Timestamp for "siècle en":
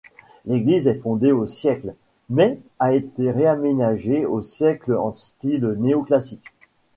4.41-5.13